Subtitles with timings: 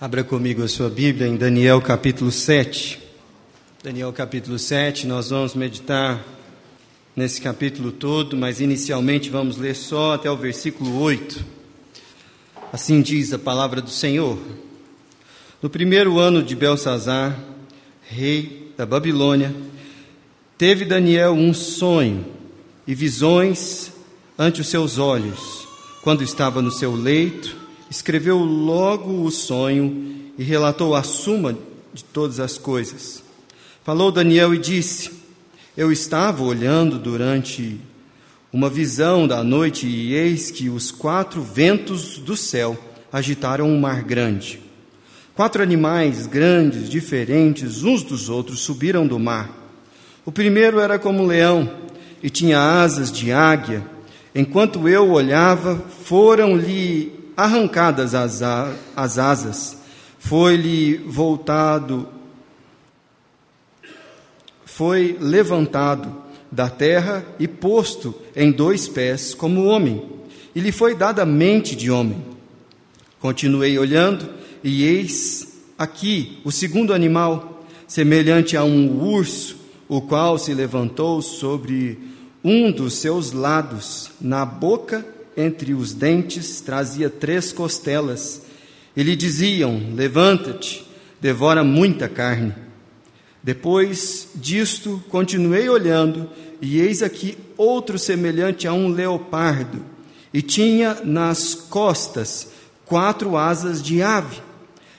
[0.00, 2.98] Abra comigo a sua Bíblia em Daniel capítulo 7.
[3.84, 6.24] Daniel capítulo 7, nós vamos meditar
[7.14, 11.44] nesse capítulo todo, mas inicialmente vamos ler só até o versículo 8.
[12.72, 14.38] Assim diz a palavra do Senhor.
[15.60, 17.38] No primeiro ano de Belsazar,
[18.00, 19.54] rei da Babilônia,
[20.56, 22.24] teve Daniel um sonho
[22.86, 23.92] e visões
[24.38, 25.68] ante os seus olhos,
[26.02, 27.59] quando estava no seu leito
[27.90, 31.58] escreveu logo o sonho e relatou a suma
[31.92, 33.22] de todas as coisas.
[33.84, 35.10] Falou Daniel e disse:
[35.76, 37.80] Eu estava olhando durante
[38.52, 42.78] uma visão da noite e eis que os quatro ventos do céu
[43.12, 44.60] agitaram um mar grande.
[45.34, 49.50] Quatro animais grandes, diferentes uns dos outros, subiram do mar.
[50.24, 51.70] O primeiro era como um leão
[52.22, 53.82] e tinha asas de águia.
[54.34, 58.42] Enquanto eu olhava, foram-lhe arrancadas as,
[58.94, 59.78] as asas,
[60.18, 62.06] foi-lhe voltado,
[64.66, 66.14] foi levantado
[66.52, 70.02] da terra e posto em dois pés como homem,
[70.54, 72.22] e lhe foi dada mente de homem.
[73.18, 74.28] Continuei olhando,
[74.62, 79.56] e eis aqui o segundo animal, semelhante a um urso,
[79.88, 81.98] o qual se levantou sobre
[82.44, 88.42] um dos seus lados, na boca entre os dentes trazia três costelas,
[88.96, 90.86] e lhe diziam: Levanta-te,
[91.20, 92.54] devora muita carne.
[93.42, 96.28] Depois disto, continuei olhando,
[96.60, 99.82] e eis aqui outro semelhante a um leopardo,
[100.32, 102.48] e tinha nas costas
[102.84, 104.40] quatro asas de ave.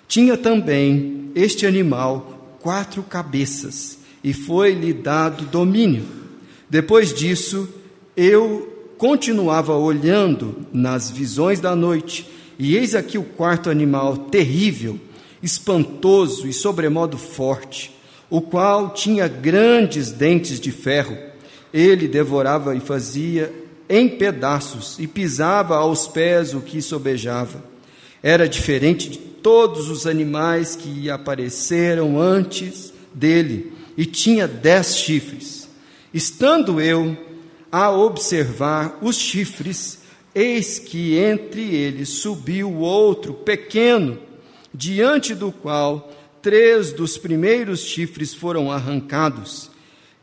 [0.08, 6.06] Tinha também este animal quatro cabeças, e foi-lhe dado domínio.
[6.70, 7.70] Depois disso,
[8.16, 8.71] eu
[9.02, 15.00] continuava olhando nas visões da noite, e eis aqui o quarto animal terrível,
[15.42, 17.92] espantoso e sobremodo forte,
[18.30, 21.18] o qual tinha grandes dentes de ferro.
[21.74, 23.52] Ele devorava e fazia
[23.90, 27.64] em pedaços e pisava aos pés o que sobejava.
[28.22, 35.68] Era diferente de todos os animais que apareceram antes dele e tinha dez chifres.
[36.14, 37.31] Estando eu
[37.72, 40.00] a observar os chifres,
[40.36, 44.20] eis que entre eles subiu outro pequeno,
[44.74, 46.12] diante do qual
[46.42, 49.70] três dos primeiros chifres foram arrancados.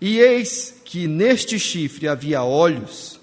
[0.00, 3.18] E eis que neste chifre havia olhos,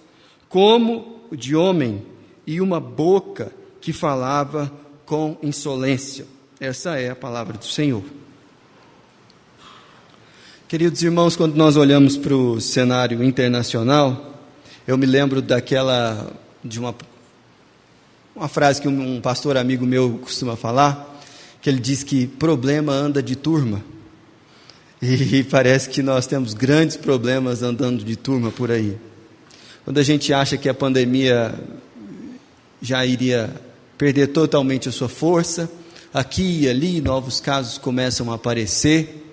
[0.50, 2.04] como de homem,
[2.48, 4.72] e uma boca que falava
[5.06, 6.26] com insolência.
[6.60, 8.04] Essa é a palavra do Senhor.
[10.68, 14.42] Queridos irmãos, quando nós olhamos para o cenário internacional,
[14.88, 16.34] eu me lembro daquela
[16.64, 16.96] de uma
[18.36, 21.22] uma frase que um, pastor amigo meu costuma falar,
[21.62, 23.84] que ele diz que problema anda de turma.
[25.04, 28.98] E parece que nós temos grandes problemas andando de turma por aí.
[29.84, 31.54] Quando a gente acha que a pandemia
[32.82, 33.54] já iria
[34.00, 35.70] perder totalmente a sua força,
[36.12, 39.25] aqui e ali novos casos começam a aparecer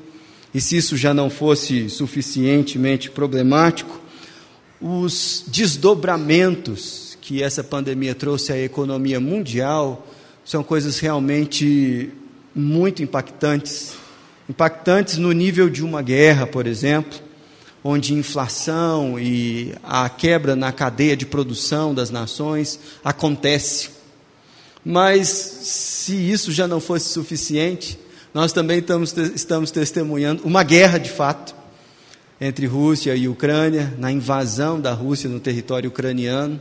[0.55, 4.01] e se isso já não fosse suficientemente problemático,
[4.81, 10.07] os desdobramentos que essa pandemia trouxe à economia mundial
[10.45, 12.11] são coisas realmente
[12.55, 13.95] muito impactantes.
[14.49, 17.19] Impactantes no nível de uma guerra, por exemplo,
[17.83, 23.91] onde inflação e a quebra na cadeia de produção das nações acontece.
[24.85, 27.99] Mas se isso já não fosse suficiente,
[28.35, 31.55] nós também estamos, estamos testemunhando uma guerra de fato
[32.41, 36.61] entre Rússia e Ucrânia, na invasão da Rússia no território ucraniano.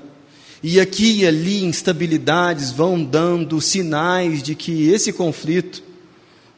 [0.62, 5.82] E aqui e ali instabilidades vão dando sinais de que esse conflito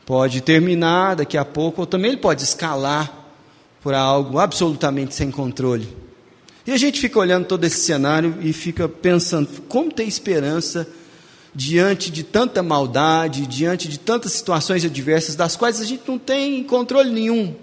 [0.05, 3.23] pode terminar daqui a pouco, ou também ele pode escalar
[3.81, 5.87] por algo absolutamente sem controle.
[6.65, 10.87] E a gente fica olhando todo esse cenário e fica pensando como ter esperança
[11.55, 16.63] diante de tanta maldade, diante de tantas situações adversas das quais a gente não tem
[16.63, 17.55] controle nenhum.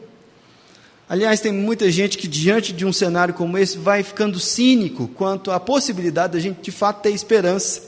[1.09, 5.51] Aliás, tem muita gente que, diante de um cenário como esse, vai ficando cínico quanto
[5.51, 7.83] à possibilidade da gente de fato ter esperança.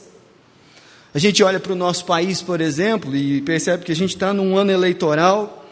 [1.13, 4.33] A gente olha para o nosso país, por exemplo, e percebe que a gente está
[4.33, 5.65] num ano eleitoral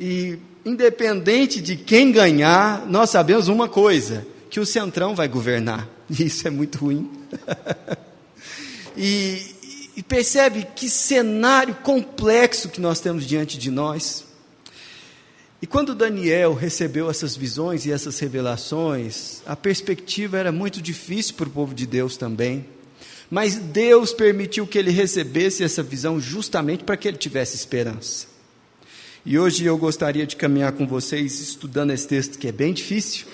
[0.00, 5.88] e, independente de quem ganhar, nós sabemos uma coisa: que o Centrão vai governar.
[6.10, 7.08] E isso é muito ruim.
[8.96, 9.55] e,
[9.96, 14.24] e percebe que cenário complexo que nós temos diante de nós.
[15.60, 21.48] E quando Daniel recebeu essas visões e essas revelações, a perspectiva era muito difícil para
[21.48, 22.66] o povo de Deus também,
[23.30, 28.26] Mas Deus permitiu que ele recebesse essa visão justamente para que ele tivesse esperança.
[29.24, 33.26] E hoje eu gostaria de caminhar com vocês estudando esse texto que é bem difícil,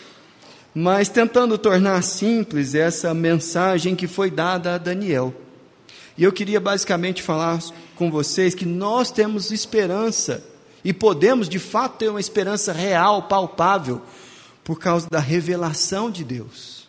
[0.74, 5.34] mas tentando tornar simples essa mensagem que foi dada a Daniel.
[6.16, 7.60] E eu queria basicamente falar
[7.96, 10.44] com vocês que nós temos esperança
[10.84, 14.02] e podemos de fato ter uma esperança real, palpável,
[14.64, 16.88] por causa da revelação de Deus,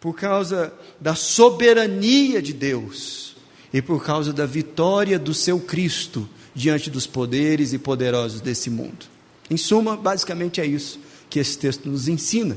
[0.00, 3.36] por causa da soberania de Deus
[3.72, 9.06] e por causa da vitória do seu Cristo diante dos poderes e poderosos desse mundo.
[9.50, 12.56] Em suma, basicamente é isso que esse texto nos ensina.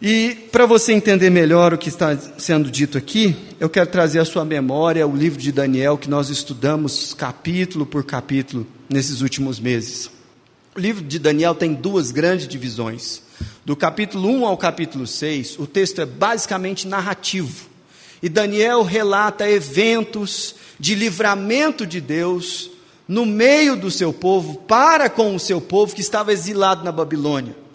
[0.00, 4.26] E para você entender melhor o que está sendo dito aqui, eu quero trazer à
[4.26, 10.10] sua memória o livro de Daniel que nós estudamos capítulo por capítulo nesses últimos meses.
[10.76, 13.22] O livro de Daniel tem duas grandes divisões.
[13.64, 17.66] Do capítulo 1 ao capítulo 6, o texto é basicamente narrativo.
[18.22, 22.70] E Daniel relata eventos de livramento de Deus
[23.08, 27.65] no meio do seu povo, para com o seu povo que estava exilado na Babilônia.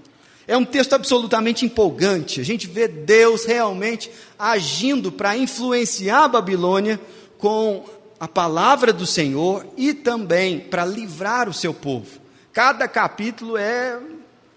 [0.47, 2.41] É um texto absolutamente empolgante.
[2.41, 6.99] A gente vê Deus realmente agindo para influenciar a Babilônia
[7.38, 7.85] com
[8.19, 12.19] a palavra do Senhor e também para livrar o seu povo.
[12.53, 13.97] Cada capítulo é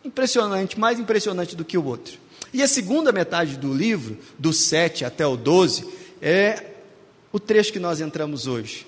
[0.04, 2.18] impressionante, mais impressionante do que o outro.
[2.52, 5.88] E a segunda metade do livro, do 7 até o 12,
[6.20, 6.72] é
[7.32, 8.86] o trecho que nós entramos hoje.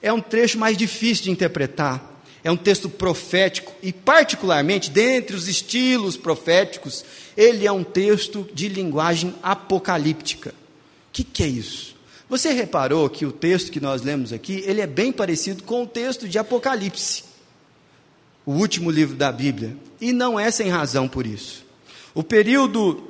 [0.00, 2.17] É um trecho mais difícil de interpretar.
[2.42, 7.04] É um texto profético e, particularmente, dentre os estilos proféticos,
[7.36, 10.50] ele é um texto de linguagem apocalíptica.
[10.50, 11.96] O que, que, é isso?
[12.28, 15.86] Você reparou que o texto que nós lemos aqui, ele é bem parecido com o
[15.86, 17.24] texto de Apocalipse,
[18.44, 21.64] o último livro da Bíblia, e não é sem razão por isso.
[22.14, 23.07] O período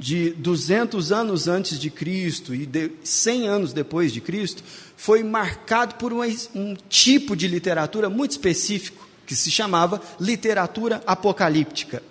[0.00, 4.64] de 200 anos antes de Cristo e de 100 anos depois de Cristo
[4.96, 6.22] foi marcado por um,
[6.54, 12.02] um tipo de literatura muito específico que se chamava literatura apocalíptica.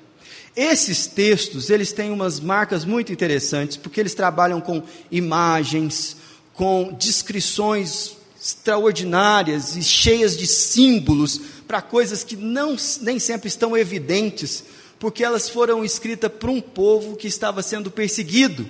[0.56, 6.16] Esses textos, eles têm umas marcas muito interessantes, porque eles trabalham com imagens,
[6.54, 14.64] com descrições extraordinárias e cheias de símbolos para coisas que não, nem sempre estão evidentes
[15.00, 18.68] porque elas foram escritas para um povo que estava sendo perseguido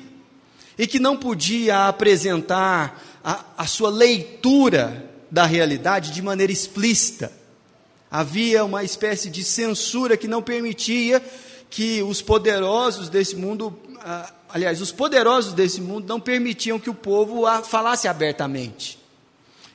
[0.77, 7.31] e que não podia apresentar a, a sua leitura da realidade de maneira explícita.
[8.09, 11.21] Havia uma espécie de censura que não permitia
[11.69, 13.77] que os poderosos desse mundo,
[14.49, 18.97] aliás, os poderosos desse mundo não permitiam que o povo falasse abertamente.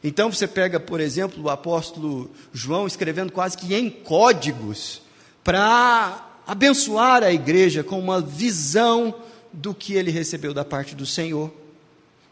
[0.03, 5.01] Então você pega, por exemplo, o apóstolo João escrevendo quase que em códigos
[5.43, 9.15] para abençoar a igreja com uma visão
[9.53, 11.53] do que ele recebeu da parte do Senhor.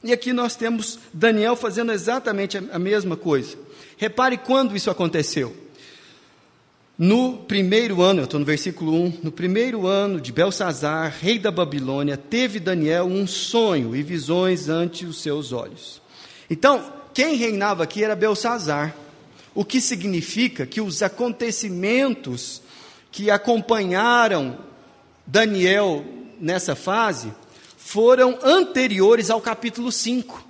[0.05, 3.57] E aqui nós temos Daniel fazendo exatamente a mesma coisa.
[3.97, 5.55] Repare quando isso aconteceu.
[6.99, 11.51] No primeiro ano, eu estou no versículo 1, no primeiro ano de Belsazar, rei da
[11.51, 16.03] Babilônia, teve Daniel um sonho e visões ante os seus olhos.
[16.51, 18.95] Então, quem reinava aqui era Belsazar,
[19.55, 22.62] o que significa que os acontecimentos
[23.13, 24.59] que acompanharam
[25.25, 26.05] Daniel
[26.41, 27.33] nessa fase
[27.77, 30.43] foram anteriores ao capítulo 5.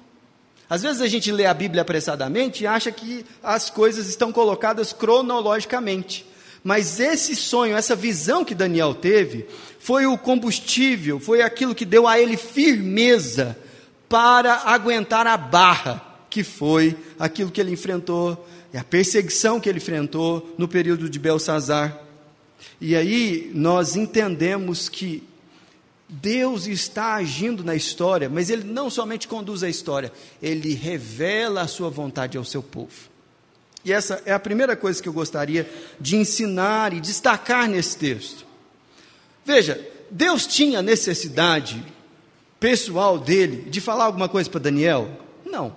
[0.70, 4.92] Às vezes a gente lê a Bíblia apressadamente e acha que as coisas estão colocadas
[4.92, 6.24] cronologicamente.
[6.64, 9.46] Mas esse sonho, essa visão que Daniel teve,
[9.80, 13.58] foi o combustível, foi aquilo que deu a ele firmeza
[14.08, 20.54] para aguentar a barra, que foi aquilo que ele enfrentou, a perseguição que ele enfrentou
[20.56, 21.98] no período de Belsazar.
[22.84, 25.22] E aí nós entendemos que
[26.08, 30.12] Deus está agindo na história, mas Ele não somente conduz a história,
[30.42, 33.08] Ele revela a sua vontade ao seu povo.
[33.84, 35.70] E essa é a primeira coisa que eu gostaria
[36.00, 38.44] de ensinar e destacar nesse texto.
[39.44, 41.86] Veja, Deus tinha necessidade
[42.58, 45.08] pessoal dele de falar alguma coisa para Daniel?
[45.46, 45.76] Não.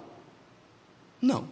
[1.21, 1.47] Não.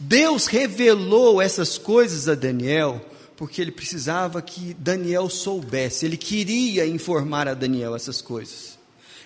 [0.00, 3.11] Deus revelou essas coisas a Daniel
[3.42, 8.78] porque ele precisava que Daniel soubesse, ele queria informar a Daniel essas coisas.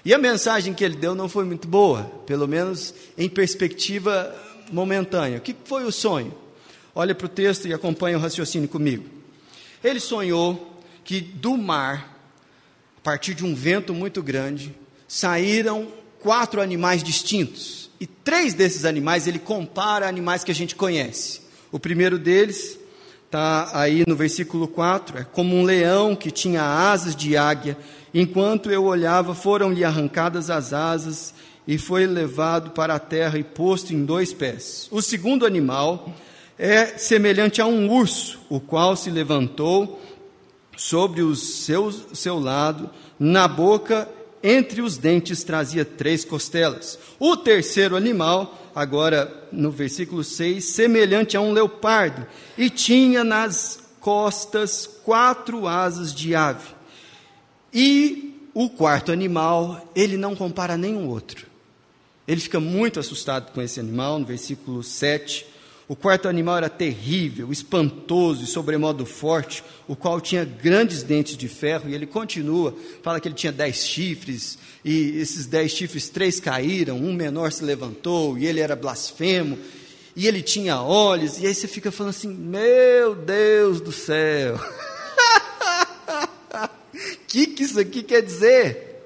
[0.07, 4.35] E a mensagem que ele deu não foi muito boa, pelo menos em perspectiva
[4.73, 5.37] momentânea.
[5.37, 6.35] O que foi o sonho?
[6.95, 9.05] Olha para o texto e acompanha o raciocínio comigo.
[9.85, 12.19] Ele sonhou que do mar,
[12.97, 14.75] a partir de um vento muito grande,
[15.07, 17.91] saíram quatro animais distintos.
[18.01, 21.43] E três desses animais ele compara a animais que a gente conhece.
[21.71, 22.79] O primeiro deles
[23.27, 27.77] está aí no versículo 4, é como um leão que tinha asas de águia,
[28.15, 31.35] enquanto eu olhava, foram-lhe arrancadas as asas,
[31.67, 34.87] e foi levado para a terra e posto em dois pés.
[34.91, 36.15] O segundo animal
[36.57, 40.01] é semelhante a um urso, o qual se levantou
[40.77, 44.09] sobre o seu, seu lado, na boca,
[44.43, 46.99] entre os dentes, trazia três costelas.
[47.19, 52.27] O terceiro animal, agora no versículo 6, semelhante a um leopardo,
[52.59, 56.75] e tinha nas costas quatro asas de ave.
[57.73, 61.47] E o quarto animal, ele não compara nenhum outro.
[62.29, 65.47] Ele fica muito assustado com esse animal, no versículo 7.
[65.89, 71.47] O quarto animal era terrível, espantoso e sobremodo forte, o qual tinha grandes dentes de
[71.47, 76.41] ferro, e ele continua, fala que ele tinha dez chifres, e esses dez chifres, três
[76.41, 79.57] caíram, um menor se levantou, e ele era blasfemo,
[80.17, 84.61] e ele tinha olhos, e aí você fica falando assim: meu Deus do céu, o
[87.29, 89.05] que, que isso aqui quer dizer?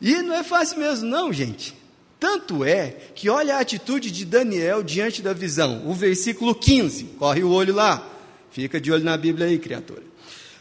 [0.00, 1.77] E não é fácil mesmo, não, gente.
[2.18, 5.82] Tanto é que olha a atitude de Daniel diante da visão.
[5.86, 8.06] O versículo 15, corre o olho lá.
[8.50, 10.02] Fica de olho na Bíblia aí, criatura.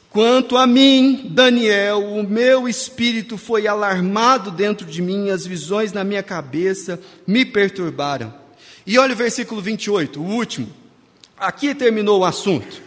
[0.10, 6.04] Quanto a mim, Daniel, o meu espírito foi alarmado dentro de mim, as visões na
[6.04, 8.34] minha cabeça me perturbaram.
[8.86, 10.70] E olha o versículo 28, o último.
[11.38, 12.82] Aqui terminou o assunto.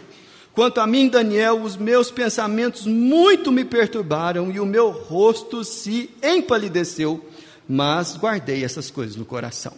[0.53, 6.09] Quanto a mim, Daniel, os meus pensamentos muito me perturbaram e o meu rosto se
[6.21, 7.23] empalideceu
[7.71, 9.73] mas guardei essas coisas no coração.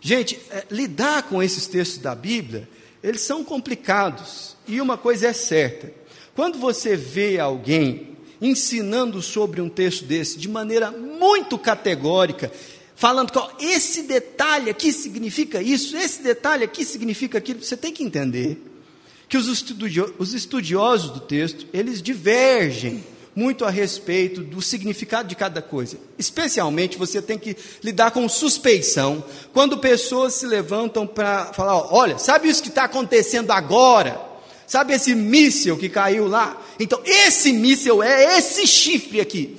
[0.00, 2.68] Gente, é, lidar com esses textos da Bíblia,
[3.00, 5.92] eles são complicados, e uma coisa é certa:
[6.34, 12.50] quando você vê alguém ensinando sobre um texto desse de maneira muito categórica,
[12.96, 18.02] falando que esse detalhe aqui significa isso, esse detalhe aqui significa aquilo, você tem que
[18.02, 18.60] entender
[19.28, 19.48] que os,
[20.34, 23.04] estudiosos do texto, eles divergem
[23.34, 25.96] muito a respeito do significado de cada coisa.
[26.18, 29.24] Especialmente você tem que lidar com suspeição.
[29.52, 34.20] Quando pessoas se levantam para falar: olha, sabe isso que está acontecendo agora?
[34.66, 36.60] Sabe esse míssil que caiu lá?
[36.80, 39.56] Então, esse míssil é esse chifre aqui.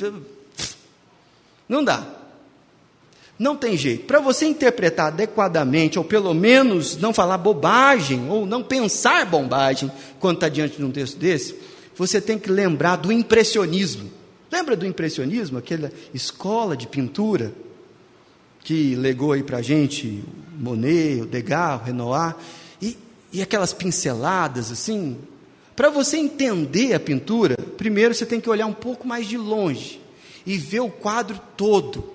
[1.70, 2.06] Não dá.
[3.38, 4.06] Não tem jeito.
[4.06, 10.38] Para você interpretar adequadamente, ou pelo menos não falar bobagem, ou não pensar bobagem quando
[10.38, 11.56] está diante de um texto desse,
[11.96, 14.12] você tem que lembrar do impressionismo.
[14.52, 17.54] Lembra do impressionismo, aquela escola de pintura
[18.64, 20.24] que legou aí para a gente
[20.58, 22.36] Monet, o Degas, o Renoir,
[22.82, 22.98] e,
[23.32, 25.18] e aquelas pinceladas assim?
[25.76, 30.02] Para você entender a pintura, primeiro você tem que olhar um pouco mais de longe
[30.46, 32.12] e ver o quadro todo.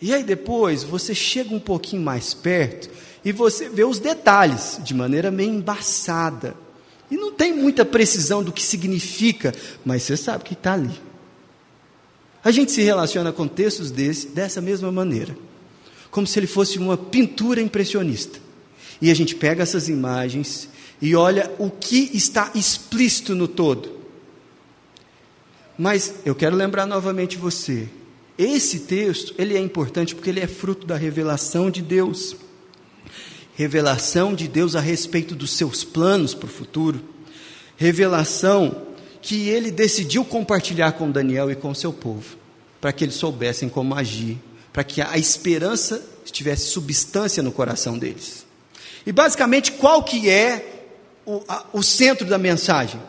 [0.00, 2.90] E aí depois você chega um pouquinho mais perto
[3.24, 6.54] e você vê os detalhes de maneira meio embaçada.
[7.10, 10.90] E não tem muita precisão do que significa, mas você sabe que está ali.
[12.44, 15.36] A gente se relaciona com textos desse, dessa mesma maneira,
[16.10, 18.38] como se ele fosse uma pintura impressionista.
[19.00, 20.68] E a gente pega essas imagens
[21.00, 23.98] e olha o que está explícito no todo.
[25.76, 27.88] Mas eu quero lembrar novamente você,
[28.36, 32.36] esse texto, ele é importante porque ele é fruto da revelação de Deus
[33.58, 37.02] revelação de Deus a respeito dos seus planos para o futuro,
[37.76, 38.86] revelação
[39.20, 42.36] que ele decidiu compartilhar com Daniel e com seu povo,
[42.80, 44.38] para que eles soubessem como agir,
[44.72, 48.46] para que a esperança tivesse substância no coração deles.
[49.04, 50.84] E basicamente, qual que é
[51.26, 53.00] o, a, o centro da mensagem?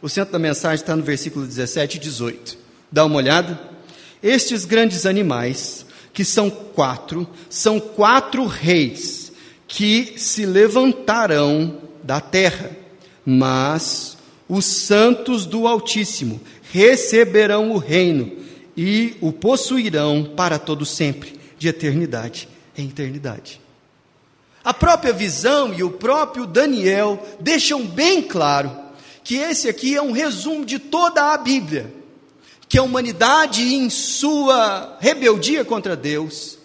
[0.00, 2.56] O centro da mensagem está no versículo 17 e 18.
[2.92, 3.58] Dá uma olhada.
[4.22, 9.17] Estes grandes animais, que são quatro, são quatro reis
[9.68, 12.70] que se levantarão da terra,
[13.24, 14.16] mas
[14.48, 16.40] os santos do Altíssimo
[16.72, 18.32] receberão o reino
[18.74, 23.60] e o possuirão para todo sempre, de eternidade em eternidade.
[24.64, 28.70] A própria visão e o próprio Daniel deixam bem claro
[29.22, 31.92] que esse aqui é um resumo de toda a Bíblia,
[32.68, 36.57] que a humanidade em sua rebeldia contra Deus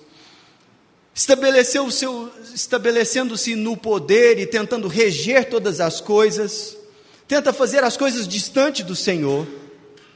[1.13, 6.75] estabeleceu seu, estabelecendo-se no poder e tentando reger todas as coisas,
[7.27, 9.47] tenta fazer as coisas distante do Senhor,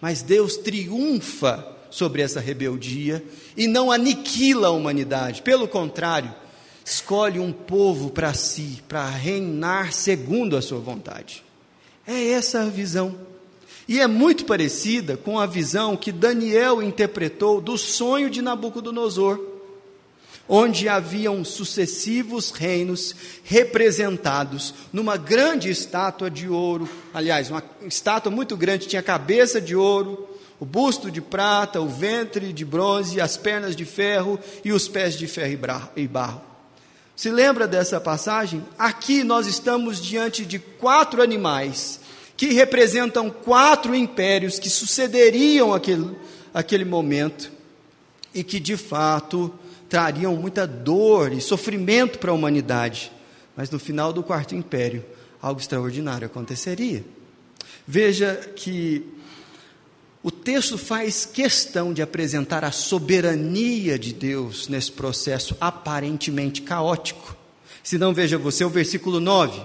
[0.01, 3.23] mas Deus triunfa sobre essa rebeldia
[3.55, 6.33] e não aniquila a humanidade, pelo contrário,
[6.83, 11.43] escolhe um povo para si, para reinar segundo a sua vontade.
[12.05, 13.15] É essa a visão.
[13.87, 19.56] E é muito parecida com a visão que Daniel interpretou do sonho de Nabucodonosor
[20.47, 26.89] onde haviam sucessivos reinos representados numa grande estátua de ouro.
[27.13, 30.27] Aliás, uma estátua muito grande, tinha cabeça de ouro,
[30.59, 35.17] o busto de prata, o ventre de bronze, as pernas de ferro e os pés
[35.17, 36.41] de ferro e barro.
[37.15, 38.63] Se lembra dessa passagem?
[38.77, 41.99] Aqui nós estamos diante de quatro animais
[42.37, 46.15] que representam quatro impérios que sucederiam aquele,
[46.53, 47.51] aquele momento
[48.33, 49.51] e que de fato
[49.89, 53.11] trariam muita dor e sofrimento para a humanidade.
[53.55, 55.03] Mas no final do quarto império,
[55.41, 57.03] algo extraordinário aconteceria.
[57.87, 59.03] Veja que
[60.21, 67.35] o texto faz questão de apresentar a soberania de Deus nesse processo aparentemente caótico.
[67.81, 69.61] Se não, veja você o versículo 9.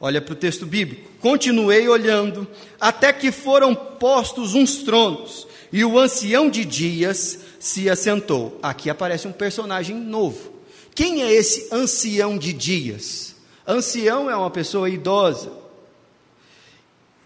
[0.00, 1.08] Olha para o texto bíblico.
[1.20, 2.48] Continuei olhando,
[2.80, 8.58] até que foram postos uns tronos, e o ancião de dias se assentou.
[8.62, 10.52] Aqui aparece um personagem novo.
[10.94, 13.34] Quem é esse ancião de dias?
[13.66, 15.60] Ancião é uma pessoa idosa,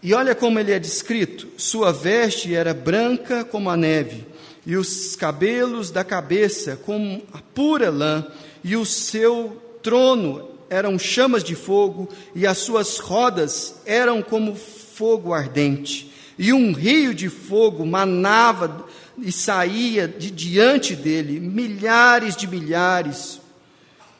[0.05, 4.23] e olha como ele é descrito: sua veste era branca como a neve,
[4.63, 8.23] e os cabelos da cabeça como a pura lã,
[8.63, 15.33] e o seu trono eram chamas de fogo, e as suas rodas eram como fogo
[15.33, 16.13] ardente.
[16.37, 18.85] E um rio de fogo manava
[19.17, 23.39] e saía de diante dele, milhares de milhares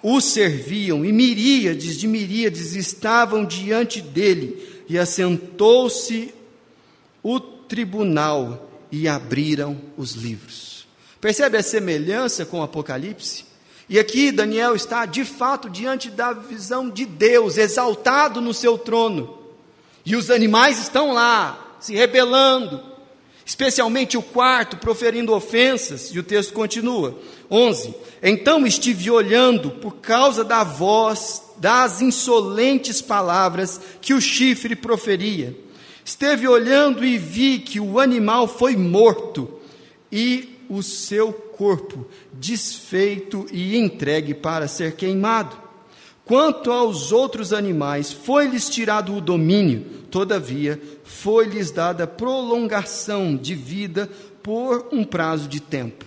[0.07, 6.31] o serviam, e miríades de miríades estavam diante dele e assentou-se
[7.23, 10.87] o tribunal e abriram os livros.
[11.19, 13.45] Percebe a semelhança com o Apocalipse?
[13.89, 19.39] E aqui Daniel está de fato diante da visão de Deus, exaltado no seu trono.
[20.05, 22.81] E os animais estão lá, se rebelando,
[23.45, 27.17] especialmente o quarto, proferindo ofensas, e o texto continua.
[27.49, 27.93] 11.
[28.23, 35.55] Então estive olhando por causa da voz das insolentes palavras que o chifre proferia.
[36.03, 39.59] Esteve olhando e vi que o animal foi morto
[40.11, 45.64] e o seu corpo desfeito e entregue para ser queimado.
[46.25, 54.09] Quanto aos outros animais, foi-lhes tirado o domínio, todavia, foi-lhes dada prolongação de vida
[54.41, 56.03] por um prazo de tempo.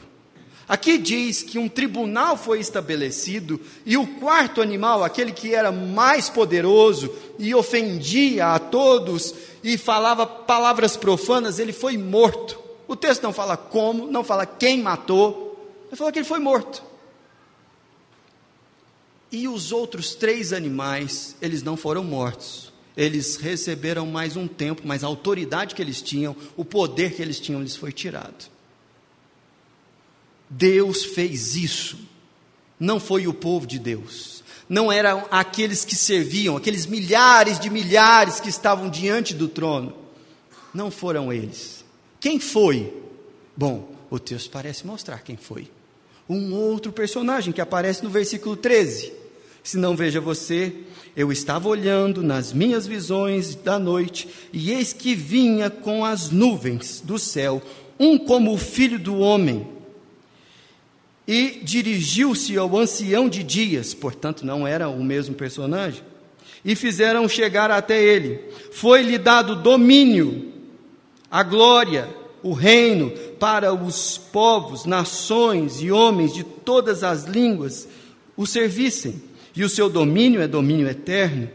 [0.68, 6.28] Aqui diz que um tribunal foi estabelecido e o quarto animal, aquele que era mais
[6.28, 12.58] poderoso e ofendia a todos e falava palavras profanas, ele foi morto.
[12.86, 16.87] O texto não fala como, não fala quem matou, ele fala que ele foi morto.
[19.30, 22.72] E os outros três animais, eles não foram mortos.
[22.96, 27.38] Eles receberam mais um tempo, mas a autoridade que eles tinham, o poder que eles
[27.38, 28.50] tinham, lhes foi tirado.
[30.50, 31.98] Deus fez isso.
[32.80, 34.42] Não foi o povo de Deus.
[34.68, 39.94] Não eram aqueles que serviam, aqueles milhares de milhares que estavam diante do trono.
[40.74, 41.84] Não foram eles.
[42.20, 42.92] Quem foi?
[43.56, 45.70] Bom, o texto parece mostrar quem foi.
[46.28, 49.12] Um outro personagem que aparece no versículo 13.
[49.62, 50.72] Se não veja você,
[51.16, 57.00] eu estava olhando nas minhas visões da noite, e eis que vinha com as nuvens
[57.04, 57.62] do céu,
[57.98, 59.78] um como o filho do homem
[61.28, 66.02] e dirigiu-se ao ancião de dias, portanto não era o mesmo personagem,
[66.64, 68.40] e fizeram chegar até ele.
[68.72, 70.50] Foi-lhe dado domínio,
[71.30, 72.08] a glória,
[72.42, 77.88] o reino para os povos, nações e homens de todas as línguas
[78.36, 79.22] o servissem.
[79.54, 81.50] E o seu domínio é domínio eterno,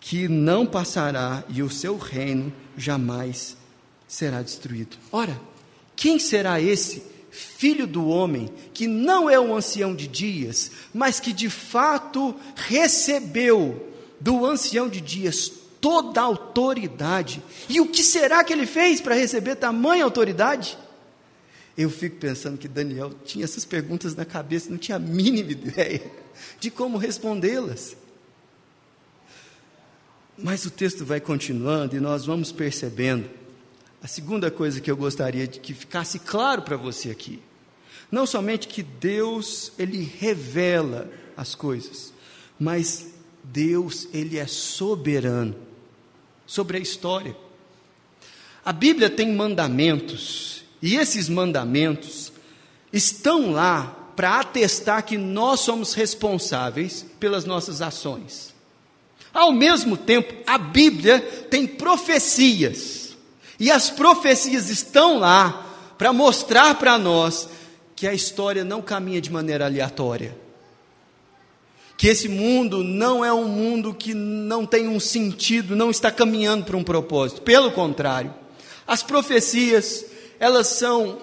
[0.00, 3.56] que não passará, e o seu reino jamais
[4.06, 4.96] será destruído.
[5.12, 5.38] Ora,
[5.94, 11.32] quem será esse filho do homem, que não é um ancião de dias, mas que
[11.32, 13.88] de fato recebeu
[14.20, 17.42] do ancião de dias toda a autoridade.
[17.68, 20.78] E o que será que ele fez para receber tamanha autoridade?
[21.76, 26.10] Eu fico pensando que Daniel tinha essas perguntas na cabeça, não tinha a mínima ideia
[26.58, 27.96] de como respondê-las.
[30.36, 33.28] Mas o texto vai continuando e nós vamos percebendo
[34.02, 37.42] a segunda coisa que eu gostaria de que ficasse claro para você aqui,
[38.10, 42.12] não somente que Deus ele revela as coisas,
[42.58, 43.08] mas
[43.42, 45.67] Deus ele é soberano
[46.48, 47.36] sobre a história.
[48.64, 52.32] A Bíblia tem mandamentos e esses mandamentos
[52.90, 58.54] estão lá para atestar que nós somos responsáveis pelas nossas ações.
[59.32, 63.16] Ao mesmo tempo, a Bíblia tem profecias
[63.60, 65.66] e as profecias estão lá
[65.98, 67.48] para mostrar para nós
[67.94, 70.47] que a história não caminha de maneira aleatória.
[71.98, 76.64] Que esse mundo não é um mundo que não tem um sentido, não está caminhando
[76.64, 77.42] para um propósito.
[77.42, 78.32] Pelo contrário,
[78.86, 80.06] as profecias,
[80.40, 81.18] elas são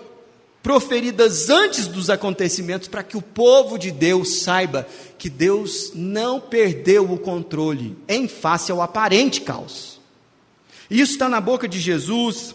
[0.61, 7.11] proferidas antes dos acontecimentos para que o povo de Deus saiba que Deus não perdeu
[7.11, 9.99] o controle em face ao aparente caos.
[10.89, 12.53] Isso está na boca de Jesus,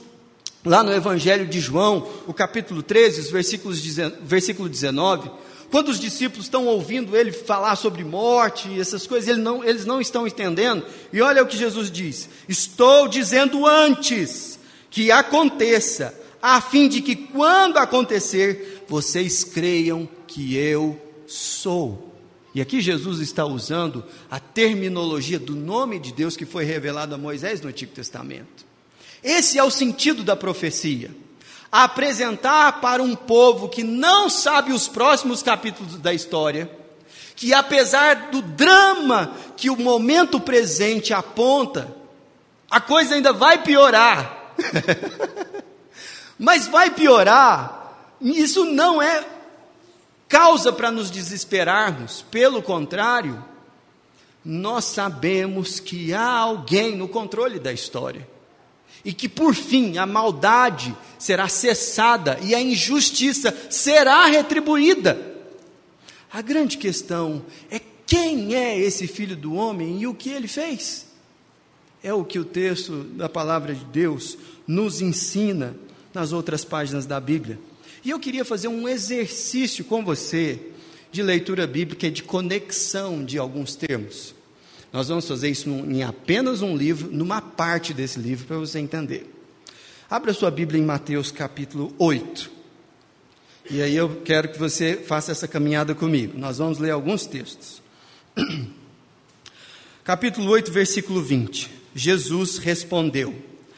[0.64, 3.80] lá no Evangelho de João, o capítulo 13, os versículos,
[4.22, 5.30] versículo 19,
[5.70, 9.84] quando os discípulos estão ouvindo ele falar sobre morte e essas coisas, eles não, eles
[9.84, 10.84] não estão entendendo.
[11.12, 14.58] E olha o que Jesus diz: Estou dizendo antes
[14.90, 22.10] que aconteça, a fim de que quando acontecer, vocês creiam que eu sou.
[22.52, 27.18] E aqui Jesus está usando a terminologia do nome de Deus que foi revelado a
[27.18, 28.66] Moisés no Antigo Testamento.
[29.22, 31.10] Esse é o sentido da profecia.
[31.70, 36.70] Apresentar para um povo que não sabe os próximos capítulos da história,
[37.36, 41.94] que apesar do drama que o momento presente aponta,
[42.70, 44.54] a coisa ainda vai piorar.
[46.38, 49.24] Mas vai piorar, isso não é
[50.28, 53.44] causa para nos desesperarmos, pelo contrário,
[54.44, 58.26] nós sabemos que há alguém no controle da história
[59.04, 65.18] e que por fim a maldade será cessada e a injustiça será retribuída.
[66.32, 71.06] A grande questão é quem é esse filho do homem e o que ele fez.
[72.02, 75.76] É o que o texto da palavra de Deus nos ensina
[76.14, 77.58] nas outras páginas da Bíblia.
[78.04, 80.58] E eu queria fazer um exercício com você
[81.12, 84.34] de leitura bíblica e de conexão de alguns termos.
[84.92, 89.32] Nós vamos fazer isso em apenas um livro, numa parte desse livro, para você entender.
[90.08, 92.50] Abra sua Bíblia em Mateus capítulo 8.
[93.70, 96.36] E aí eu quero que você faça essa caminhada comigo.
[96.36, 97.80] Nós vamos ler alguns textos.
[100.02, 101.70] capítulo 8, versículo 20.
[101.94, 103.32] Jesus respondeu: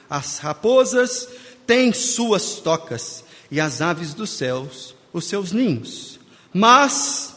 [0.09, 1.29] As raposas
[1.67, 6.19] têm suas tocas, e as aves dos céus os seus ninhos.
[6.53, 7.37] Mas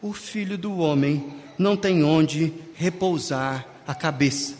[0.00, 4.54] o filho do homem não tem onde repousar a cabeça.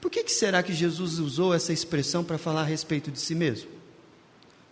[0.00, 3.34] Por que, que será que Jesus usou essa expressão para falar a respeito de si
[3.34, 3.68] mesmo?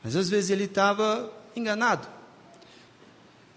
[0.04, 2.06] Mas às vezes ele estava enganado.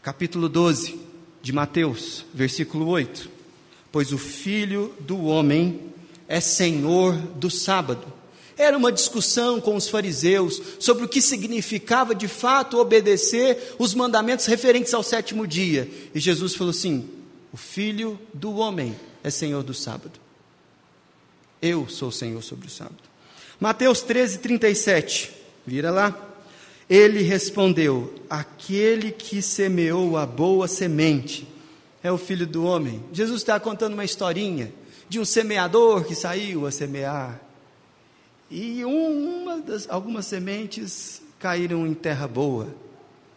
[0.01, 0.99] Capítulo 12
[1.39, 3.29] de Mateus, versículo 8:
[3.91, 5.81] Pois o filho do homem
[6.27, 8.11] é senhor do sábado.
[8.57, 14.47] Era uma discussão com os fariseus sobre o que significava de fato obedecer os mandamentos
[14.47, 15.87] referentes ao sétimo dia.
[16.15, 17.07] E Jesus falou assim:
[17.55, 20.19] o filho do homem é senhor do sábado.
[21.61, 23.01] Eu sou senhor sobre o sábado.
[23.61, 25.31] Mateus 13, 37.
[25.65, 26.35] Vira lá.
[26.89, 31.47] Ele respondeu: Aquele que semeou a boa semente
[32.03, 33.01] é o filho do homem.
[33.13, 34.73] Jesus está contando uma historinha
[35.07, 37.39] de um semeador que saiu a semear
[38.51, 42.67] e uma das, algumas sementes caíram em terra boa.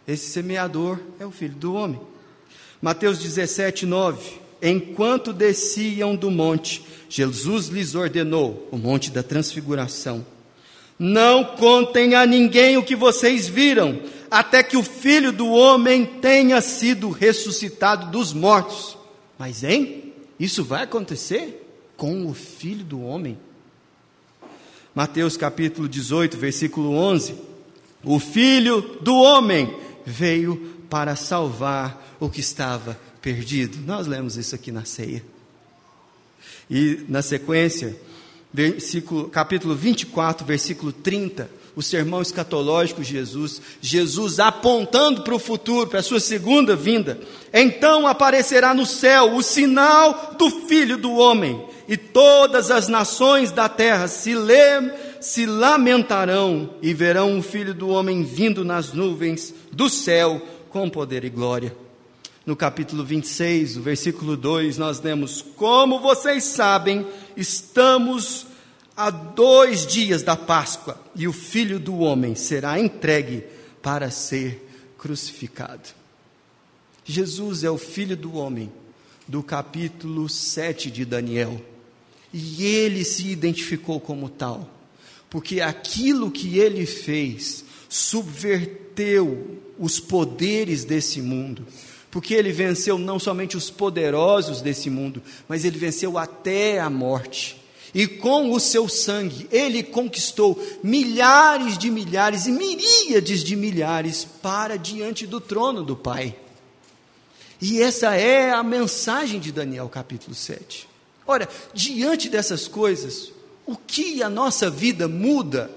[0.09, 2.00] Esse semeador é o filho do homem.
[2.81, 4.38] Mateus 17, 9.
[4.62, 10.25] Enquanto desciam do monte, Jesus lhes ordenou, o monte da transfiguração:
[10.99, 16.61] Não contem a ninguém o que vocês viram, até que o filho do homem tenha
[16.61, 18.97] sido ressuscitado dos mortos.
[19.38, 20.12] Mas, hein?
[20.38, 21.64] Isso vai acontecer
[21.97, 23.38] com o filho do homem?
[24.95, 27.35] Mateus capítulo 18, versículo 11:
[28.05, 29.73] O filho do homem
[30.09, 30.57] veio
[30.88, 33.79] para salvar o que estava perdido.
[33.87, 35.23] Nós lemos isso aqui na ceia.
[36.71, 37.97] E na sequência,
[38.53, 45.88] versículo, capítulo 24, versículo 30, o sermão escatológico de Jesus, Jesus apontando para o futuro,
[45.88, 47.21] para a sua segunda vinda.
[47.53, 53.68] Então aparecerá no céu o sinal do Filho do Homem, e todas as nações da
[53.68, 54.92] terra se, le,
[55.29, 61.23] se lamentarão e verão o Filho do Homem vindo nas nuvens do céu com poder
[61.23, 61.77] e glória.
[62.47, 68.47] No capítulo 26, o versículo 2, nós lemos: Como vocês sabem, estamos
[68.97, 73.45] a dois dias da Páscoa e o Filho do Homem será entregue
[73.83, 75.91] para ser crucificado.
[77.05, 78.73] Jesus é o Filho do Homem,
[79.27, 81.61] do capítulo 7 de Daniel.
[82.33, 84.78] E ele se identificou como tal,
[85.31, 91.67] porque aquilo que ele fez subverteu os poderes desse mundo,
[92.11, 97.57] porque ele venceu não somente os poderosos desse mundo, mas ele venceu até a morte.
[97.95, 104.77] E com o seu sangue, ele conquistou milhares de milhares e miríades de milhares para
[104.77, 106.37] diante do trono do Pai.
[107.61, 110.88] E essa é a mensagem de Daniel capítulo 7.
[111.27, 113.33] Ora, diante dessas coisas,
[113.68, 115.70] o que a nossa vida muda?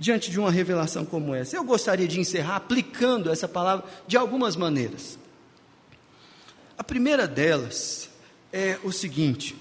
[0.00, 1.54] diante de uma revelação como essa?
[1.54, 5.18] Eu gostaria de encerrar aplicando essa palavra de algumas maneiras.
[6.78, 8.08] A primeira delas
[8.50, 9.54] é o seguinte: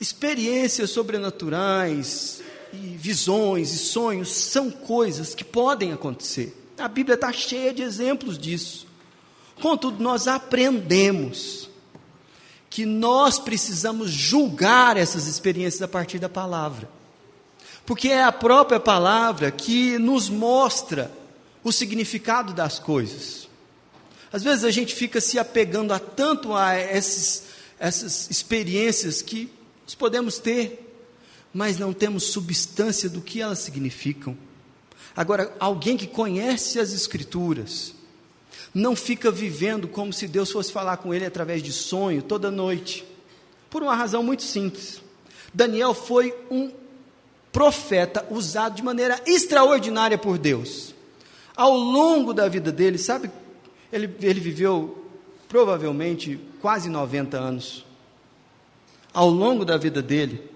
[0.00, 6.56] experiências sobrenaturais, e visões e sonhos são coisas que podem acontecer.
[6.78, 8.86] A Bíblia está cheia de exemplos disso.
[9.60, 11.68] Contudo, nós aprendemos
[12.70, 16.88] que nós precisamos julgar essas experiências a partir da palavra.
[17.84, 21.10] Porque é a própria palavra que nos mostra
[21.64, 23.48] o significado das coisas.
[24.32, 27.46] Às vezes a gente fica se apegando a tanto a esses,
[27.80, 29.50] essas experiências que
[29.82, 30.86] nós podemos ter,
[31.52, 34.38] mas não temos substância do que elas significam.
[35.16, 37.92] Agora, alguém que conhece as Escrituras,
[38.74, 43.04] não fica vivendo como se Deus fosse falar com ele através de sonho toda noite,
[43.68, 45.02] por uma razão muito simples.
[45.52, 46.70] Daniel foi um
[47.52, 50.94] profeta usado de maneira extraordinária por Deus.
[51.56, 53.30] Ao longo da vida dele, sabe,
[53.92, 55.04] ele, ele viveu
[55.48, 57.84] provavelmente quase 90 anos.
[59.12, 60.50] Ao longo da vida dele,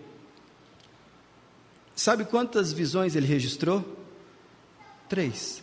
[1.94, 3.84] Sabe quantas visões ele registrou?
[5.08, 5.62] Três.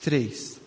[0.00, 0.60] Três.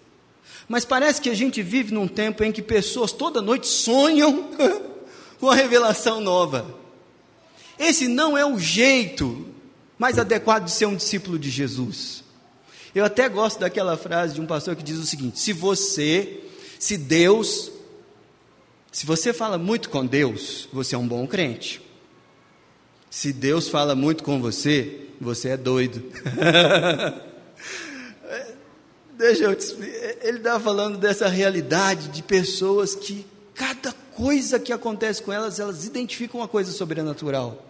[0.67, 4.49] Mas parece que a gente vive num tempo em que pessoas toda noite sonham
[5.39, 6.75] com a revelação nova.
[7.77, 9.45] Esse não é o jeito
[9.97, 12.23] mais adequado de ser um discípulo de Jesus.
[12.93, 16.41] Eu até gosto daquela frase de um pastor que diz o seguinte: se você,
[16.79, 17.71] se Deus,
[18.91, 21.81] se você fala muito com Deus, você é um bom crente.
[23.09, 26.03] Se Deus fala muito com você, você é doido.
[29.17, 30.27] Deixa eu te explicar.
[30.27, 35.85] Ele está falando dessa realidade de pessoas que cada coisa que acontece com elas, elas
[35.85, 37.65] identificam uma coisa sobrenatural.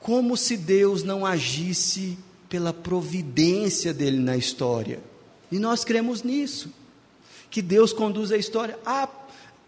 [0.00, 5.00] Como se Deus não agisse pela providência dele na história.
[5.50, 6.70] E nós cremos nisso.
[7.50, 8.78] Que Deus conduz a história,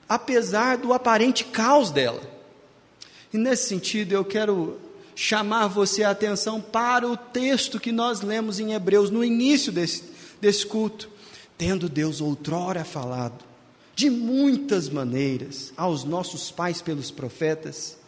[0.09, 2.21] apesar do aparente caos dela.
[3.33, 4.79] E nesse sentido, eu quero
[5.14, 10.05] chamar você a atenção para o texto que nós lemos em Hebreus no início desse,
[10.40, 11.11] desse culto.
[11.57, 13.44] Tendo Deus outrora falado,
[13.94, 17.98] de muitas maneiras, aos nossos pais pelos profetas,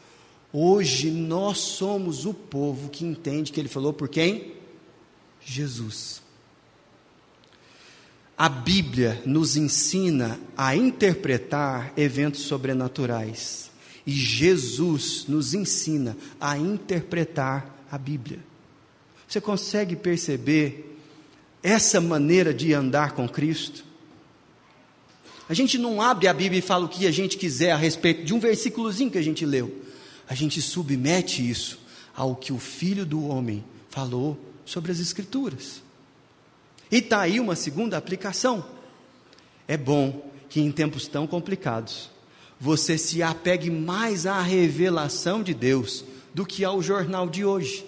[0.53, 4.55] hoje nós somos o povo que entende que Ele falou por quem?
[5.41, 6.23] Jesus.
[8.39, 13.71] A Bíblia nos ensina a interpretar eventos sobrenaturais
[14.07, 18.39] e Jesus nos ensina a interpretar a Bíblia.
[19.29, 21.00] Você consegue perceber
[21.63, 23.85] essa maneira de andar com Cristo?
[25.49, 28.25] A gente não abre a Bíblia e fala o que a gente quiser a respeito
[28.25, 29.83] de um versículozinho que a gente leu.
[30.29, 31.81] A gente submete isso
[32.15, 35.83] ao que o Filho do Homem falou sobre as Escrituras.
[36.91, 38.65] E está aí uma segunda aplicação.
[39.67, 42.11] É bom que em tempos tão complicados
[42.61, 47.87] você se apegue mais à revelação de Deus do que ao jornal de hoje.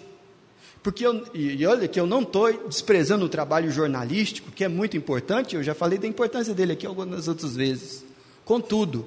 [0.83, 4.97] Porque eu, e olha que eu não estou desprezando o trabalho jornalístico, que é muito
[4.97, 8.05] importante, eu já falei da importância dele aqui algumas outras vezes.
[8.45, 9.07] Contudo,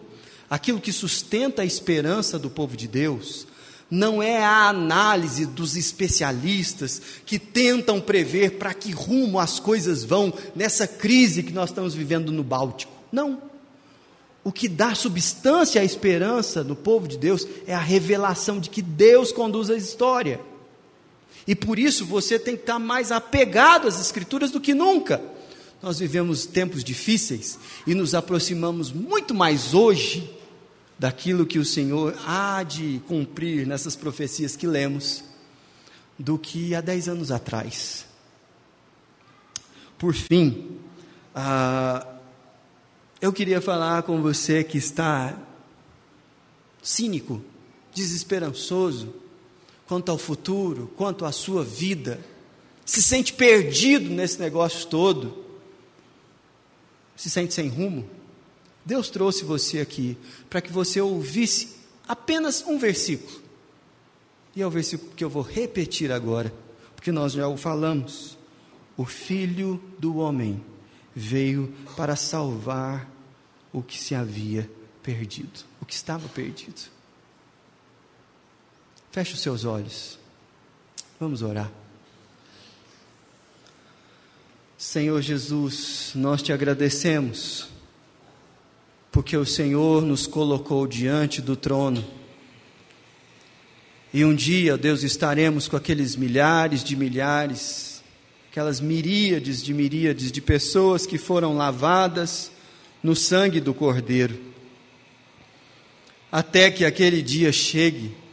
[0.49, 3.45] aquilo que sustenta a esperança do povo de Deus
[3.91, 10.33] não é a análise dos especialistas que tentam prever para que rumo as coisas vão
[10.55, 12.93] nessa crise que nós estamos vivendo no Báltico.
[13.11, 13.41] Não
[14.45, 18.79] o que dá substância à esperança do povo de Deus é a revelação de que
[18.79, 20.39] Deus conduz a história.
[21.47, 25.21] E por isso você tem que estar mais apegado às Escrituras do que nunca.
[25.81, 30.29] Nós vivemos tempos difíceis e nos aproximamos muito mais hoje
[30.97, 35.23] daquilo que o Senhor há de cumprir nessas profecias que lemos
[36.17, 38.05] do que há dez anos atrás.
[39.97, 40.79] Por fim,
[41.35, 42.07] ah,
[43.21, 45.37] eu queria falar com você que está
[46.81, 47.41] cínico,
[47.93, 49.13] desesperançoso
[49.87, 52.19] quanto ao futuro, quanto à sua vida,
[52.85, 55.43] se sente perdido nesse negócio todo,
[57.15, 58.07] se sente sem rumo.
[58.85, 60.17] Deus trouxe você aqui
[60.49, 61.75] para que você ouvisse
[62.07, 63.41] apenas um versículo.
[64.55, 66.53] E é o versículo que eu vou repetir agora,
[66.95, 68.37] porque nós já o falamos.
[68.95, 70.63] O Filho do Homem
[71.13, 73.11] veio para salvar
[73.73, 74.69] o que se havia
[75.03, 76.94] perdido, o que estava perdido.
[79.15, 80.19] Feche os seus olhos.
[81.17, 81.71] Vamos orar.
[84.77, 87.69] Senhor Jesus, nós te agradecemos,
[89.13, 92.03] porque o Senhor nos colocou diante do trono
[94.13, 98.03] E um dia, Deus, estaremos com aqueles milhares de milhares,
[98.51, 102.51] aquelas miríades de miríades de pessoas que foram lavadas
[103.01, 104.37] no sangue do Cordeiro.
[106.29, 108.24] Até que aquele dia chegue,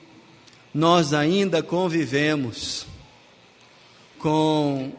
[0.72, 2.86] nós ainda convivemos
[4.18, 4.92] com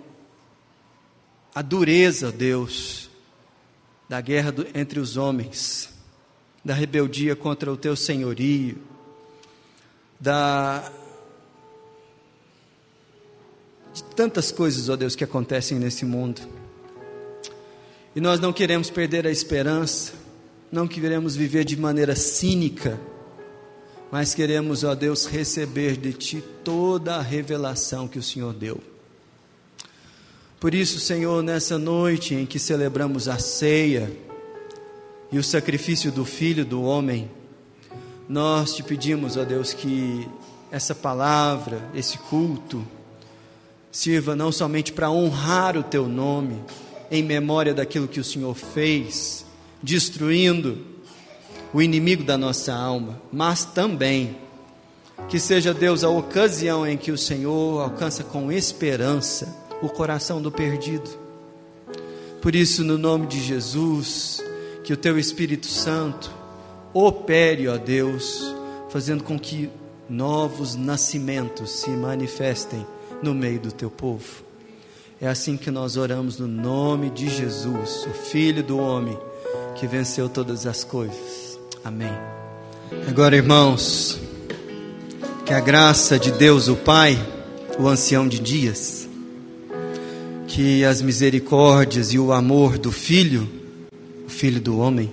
[1.56, 3.10] a dureza, Deus,
[4.08, 5.90] da guerra do, entre os homens,
[6.64, 8.78] da rebeldia contra o teu senhorio,
[10.20, 10.92] da
[13.94, 16.42] de tantas coisas, ó Deus, que acontecem nesse mundo.
[18.16, 20.14] E nós não queremos perder a esperança,
[20.72, 23.00] não queremos viver de maneira cínica,
[24.14, 28.80] mas queremos, ó Deus, receber de Ti toda a revelação que o Senhor deu.
[30.60, 34.16] Por isso, Senhor, nessa noite em que celebramos a ceia
[35.32, 37.28] e o sacrifício do Filho do Homem,
[38.30, 40.30] nós te pedimos, ó Deus, que
[40.70, 42.86] essa palavra, esse culto,
[43.92, 46.62] sirva não somente para honrar o Teu nome,
[47.10, 49.44] em memória daquilo que o Senhor fez,
[49.82, 50.93] destruindo
[51.74, 54.38] o inimigo da nossa alma, mas também
[55.28, 60.52] que seja Deus a ocasião em que o Senhor alcança com esperança o coração do
[60.52, 61.10] perdido.
[62.42, 64.44] Por isso, no nome de Jesus,
[64.84, 66.32] que o teu Espírito Santo
[66.94, 68.54] opere, ó Deus,
[68.90, 69.70] fazendo com que
[70.10, 72.86] novos nascimentos se manifestem
[73.22, 74.44] no meio do teu povo.
[75.20, 79.18] É assim que nós oramos no nome de Jesus, o Filho do homem
[79.76, 81.43] que venceu todas as coisas.
[81.84, 82.14] Amém.
[83.10, 84.18] Agora, irmãos,
[85.46, 87.20] que a graça de Deus, o Pai,
[87.78, 89.10] o ancião de dias,
[90.48, 93.50] que as misericórdias e o amor do Filho,
[94.26, 95.12] o Filho do homem,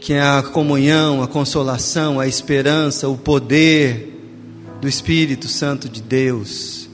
[0.00, 4.12] que a comunhão, a consolação, a esperança, o poder
[4.80, 6.88] do Espírito Santo de Deus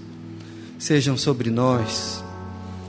[0.78, 2.22] sejam sobre nós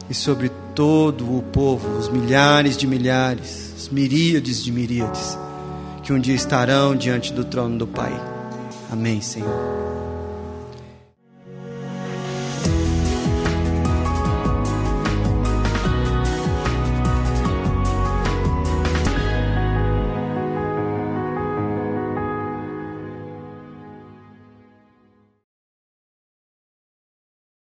[0.09, 5.37] e sobre todo o povo, os milhares de milhares, miríades de miríades,
[6.03, 8.13] que um dia estarão diante do trono do Pai.
[8.91, 10.08] Amém, Senhor.